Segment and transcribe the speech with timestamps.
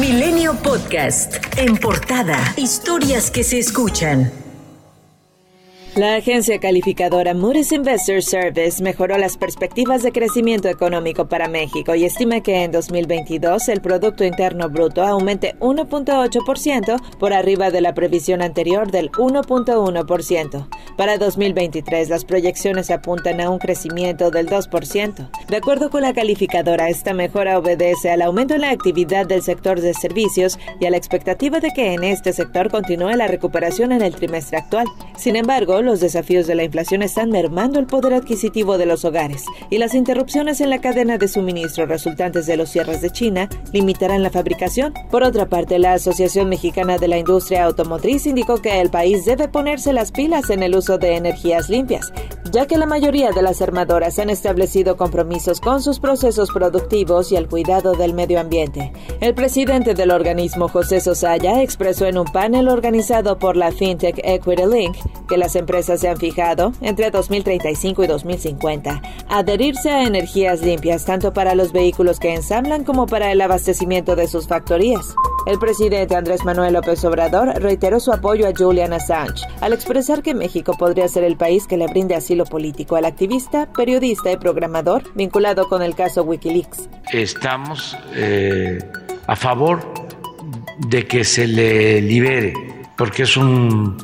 [0.00, 1.34] Milenio Podcast.
[1.56, 2.54] En portada.
[2.56, 4.30] Historias que se escuchan.
[5.96, 12.04] La agencia calificadora Moody's Investor Service mejoró las perspectivas de crecimiento económico para México y
[12.04, 18.40] estima que en 2022 el Producto Interno Bruto aumente 1.8% por arriba de la previsión
[18.40, 20.68] anterior del 1.1%.
[20.96, 25.28] Para 2023 las proyecciones apuntan a un crecimiento del 2%.
[25.48, 29.80] De acuerdo con la calificadora, esta mejora obedece al aumento en la actividad del sector
[29.80, 34.02] de servicios y a la expectativa de que en este sector continúe la recuperación en
[34.02, 34.86] el trimestre actual.
[35.16, 39.46] Sin embargo, los desafíos de la inflación están mermando el poder adquisitivo de los hogares
[39.70, 44.22] y las interrupciones en la cadena de suministro resultantes de los cierres de China limitarán
[44.22, 44.92] la fabricación.
[45.10, 49.48] Por otra parte, la Asociación Mexicana de la Industria Automotriz indicó que el país debe
[49.48, 52.12] ponerse las pilas en el uso de energías limpias,
[52.50, 57.36] ya que la mayoría de las armadoras han establecido compromisos con sus procesos productivos y
[57.36, 58.92] el cuidado del medio ambiente.
[59.20, 64.66] El presidente del organismo, José Sosaya, expresó en un panel organizado por la FinTech Equity
[64.66, 64.96] Link
[65.28, 71.32] que las empresas se han fijado, entre 2035 y 2050, adherirse a energías limpias tanto
[71.32, 75.14] para los vehículos que ensamblan como para el abastecimiento de sus factorías.
[75.46, 80.34] El presidente Andrés Manuel López Obrador reiteró su apoyo a Julian Assange al expresar que
[80.34, 85.02] México podría ser el país que le brinde asilo político al activista, periodista y programador
[85.14, 86.88] vinculado con el caso Wikileaks.
[87.12, 88.78] Estamos eh,
[89.26, 89.80] a favor
[90.78, 92.52] de que se le libere
[92.96, 93.96] porque es un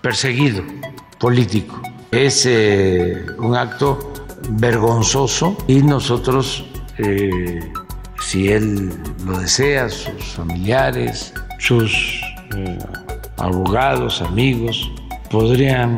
[0.00, 0.62] perseguido
[1.18, 1.80] político.
[2.10, 4.12] Es eh, un acto
[4.50, 6.64] vergonzoso y nosotros,
[6.98, 7.72] eh,
[8.24, 8.92] si él
[9.26, 11.92] lo desea, sus familiares, sus
[12.56, 12.78] eh,
[13.36, 14.90] abogados, amigos,
[15.30, 15.96] podrían,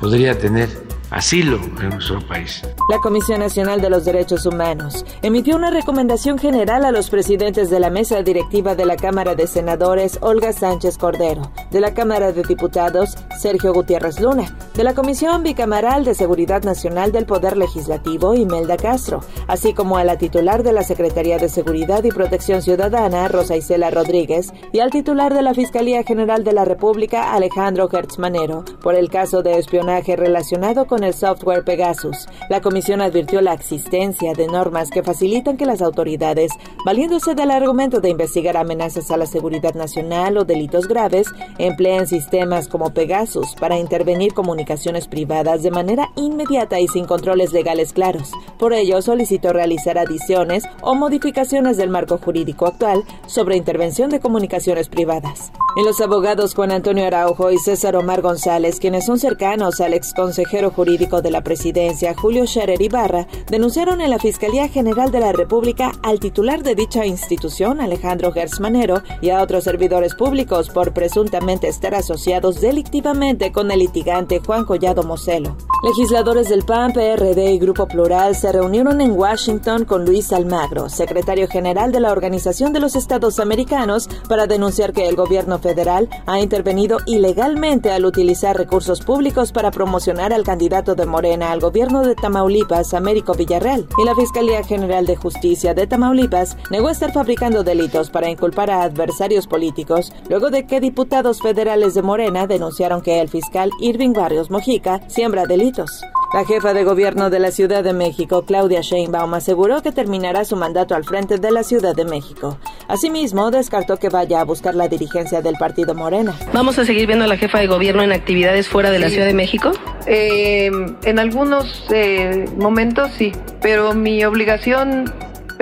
[0.00, 0.83] podría tener
[1.14, 2.62] asilo en nuestro país.
[2.90, 7.78] La Comisión Nacional de los Derechos Humanos emitió una recomendación general a los presidentes de
[7.78, 12.42] la mesa directiva de la Cámara de Senadores, Olga Sánchez Cordero, de la Cámara de
[12.42, 18.76] Diputados, Sergio Gutiérrez Luna, de la Comisión Bicameral de Seguridad Nacional del Poder Legislativo, Imelda
[18.76, 23.56] Castro, así como a la titular de la Secretaría de Seguridad y Protección Ciudadana, Rosa
[23.56, 28.64] Isela Rodríguez, y al titular de la Fiscalía General de la República, Alejandro Hertz Manero,
[28.82, 32.26] por el caso de espionaje relacionado con el software Pegasus.
[32.48, 36.50] La comisión advirtió la existencia de normas que facilitan que las autoridades,
[36.84, 41.28] valiéndose del argumento de investigar amenazas a la seguridad nacional o delitos graves,
[41.58, 47.92] empleen sistemas como Pegasus para intervenir comunicaciones privadas de manera inmediata y sin controles legales
[47.92, 48.32] claros.
[48.58, 54.88] Por ello, solicitó realizar adiciones o modificaciones del marco jurídico actual sobre intervención de comunicaciones
[54.88, 55.52] privadas.
[55.76, 60.14] Y los abogados Juan Antonio Araujo y César Omar González, quienes son cercanos al ex
[60.14, 65.32] consejero jurídico de la presidencia, Julio Scherer Ibarra, denunciaron en la Fiscalía General de la
[65.32, 71.66] República al titular de dicha institución, Alejandro Gersmanero, y a otros servidores públicos por presuntamente
[71.66, 75.56] estar asociados delictivamente con el litigante Juan Collado Moselo.
[75.82, 81.48] Legisladores del PAN, PRD y Grupo Plural se reunieron en Washington con Luis Almagro, secretario
[81.48, 86.38] general de la Organización de los Estados Americanos, para denunciar que el gobierno federal ha
[86.38, 92.14] intervenido ilegalmente al utilizar recursos públicos para promocionar al candidato de Morena al gobierno de
[92.14, 98.10] Tamaulipas, Américo Villarreal, y la Fiscalía General de Justicia de Tamaulipas negó estar fabricando delitos
[98.10, 103.30] para inculpar a adversarios políticos, luego de que diputados federales de Morena denunciaron que el
[103.30, 106.02] fiscal Irving Barrios Mojica siembra delitos.
[106.34, 110.56] La jefa de gobierno de la Ciudad de México, Claudia Sheinbaum, aseguró que terminará su
[110.56, 112.58] mandato al frente de la Ciudad de México.
[112.88, 116.34] Asimismo, descartó que vaya a buscar la dirigencia del partido Morena.
[116.52, 119.26] ¿Vamos a seguir viendo a la jefa de gobierno en actividades fuera de la Ciudad
[119.26, 119.70] de México?
[120.08, 120.72] Eh,
[121.04, 123.30] en algunos eh, momentos sí,
[123.62, 125.14] pero mi obligación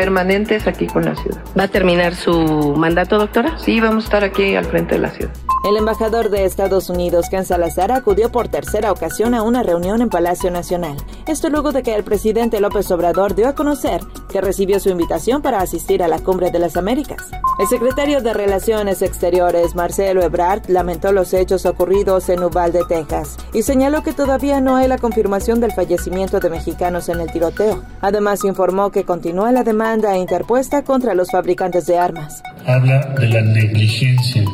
[0.03, 1.39] permanente es aquí con la ciudad.
[1.57, 3.57] ¿Va a terminar su mandato, doctora?
[3.59, 5.33] Sí, vamos a estar aquí al frente de la ciudad.
[5.65, 10.09] El embajador de Estados Unidos, Ken Salazar, acudió por tercera ocasión a una reunión en
[10.09, 10.97] Palacio Nacional.
[11.29, 15.41] Esto luego de que el presidente López Obrador dio a conocer que recibió su invitación
[15.41, 17.31] para asistir a la Cumbre de las Américas.
[17.61, 23.63] El secretario de Relaciones Exteriores, Marcelo Ebrard, lamentó los hechos ocurridos en Uvalde, Texas, y
[23.63, 27.85] señaló que todavía no hay la confirmación del fallecimiento de mexicanos en el tiroteo.
[28.01, 32.43] Además, informó que continúa la demanda interpuesta contra los fabricantes de armas.
[32.67, 34.45] Habla de la negligencia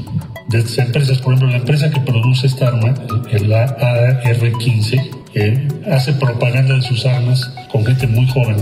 [0.48, 1.18] de estas empresas.
[1.18, 2.94] Por ejemplo, la empresa que produce esta arma,
[3.30, 8.56] el AR-15, eh, hace propaganda de sus armas con gente muy joven,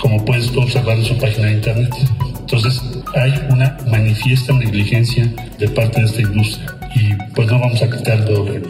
[0.00, 1.94] como puedes observar en su página de internet.
[2.40, 2.82] Entonces,
[3.14, 8.18] hay una manifiesta negligencia de parte de esta industria y pues no vamos a quitar
[8.18, 8.68] el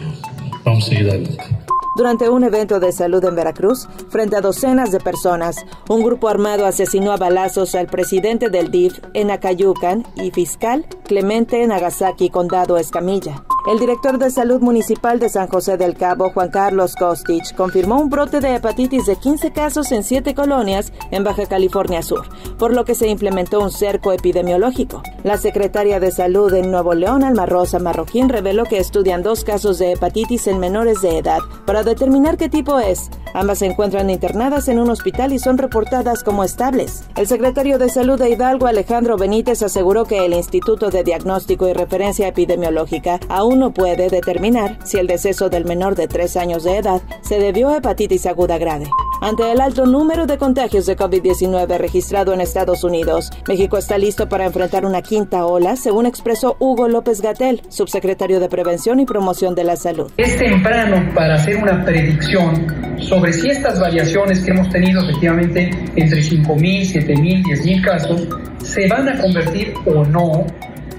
[0.63, 1.62] vamos a seguir adelante.
[1.95, 5.57] Durante un evento de salud en Veracruz, frente a docenas de personas,
[5.89, 11.65] un grupo armado asesinó a balazos al presidente del DIF en Acayucan y fiscal Clemente
[11.67, 13.43] Nagasaki, condado Escamilla.
[13.65, 18.09] El director de salud municipal de San José del Cabo, Juan Carlos Kostich, confirmó un
[18.09, 22.27] brote de hepatitis de 15 casos en siete colonias en Baja California Sur,
[22.57, 25.01] por lo que se implementó un cerco epidemiológico.
[25.23, 29.79] La secretaria de Salud en Nuevo León, Alma Rosa Marroquín, reveló que estudian dos casos
[29.79, 33.09] de hepatitis en menores de edad para determinar qué tipo es.
[33.33, 37.05] Ambas se encuentran internadas en un hospital y son reportadas como estables.
[37.15, 41.73] El secretario de Salud de Hidalgo, Alejandro Benítez, aseguró que el Instituto de Diagnóstico y
[41.73, 46.77] Referencia Epidemiológica aún no puede determinar si el deceso del menor de tres años de
[46.77, 48.85] edad se debió a hepatitis aguda grave.
[49.21, 54.27] Ante el alto número de contagios de COVID-19 registrado en Estados Unidos, México está listo
[54.27, 59.55] para enfrentar una quinta ola, según expresó Hugo López Gatel, subsecretario de Prevención y Promoción
[59.55, 60.11] de la Salud.
[60.17, 66.19] Es temprano para hacer una predicción sobre si estas variaciones que hemos tenido efectivamente entre
[66.19, 68.27] 5.000, 7.000, 10.000 casos
[68.61, 70.45] se van a convertir o no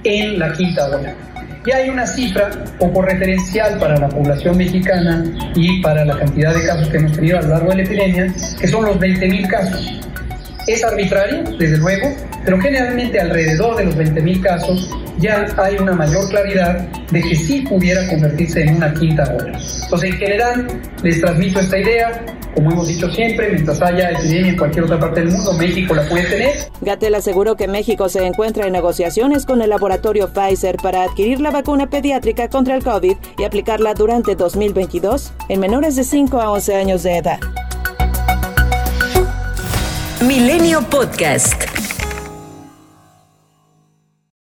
[0.04, 1.14] en la quinta ola.
[1.66, 5.25] Ya hay una cifra poco referencial para la población mexicana
[5.55, 8.34] y para la cantidad de casos que hemos tenido a lo largo de la epidemia,
[8.61, 10.00] que son los 20.000 casos.
[10.66, 12.14] Es arbitrario, desde luego,
[12.44, 17.61] pero generalmente alrededor de los 20.000 casos ya hay una mayor claridad de que sí
[17.62, 19.58] pudiera convertirse en una quinta ola.
[19.85, 20.67] Entonces, en general,
[21.02, 22.25] les transmito esta idea.
[22.55, 26.08] Como hemos dicho siempre, mientras haya epidemia en cualquier otra parte del mundo, México la
[26.08, 26.52] puede tener.
[26.82, 31.50] Gatel aseguró que México se encuentra en negociaciones con el laboratorio Pfizer para adquirir la
[31.50, 36.75] vacuna pediátrica contra el COVID y aplicarla durante 2022 en menores de 5 a 11
[36.76, 37.40] años de edad.
[40.20, 41.63] Milenio Podcast.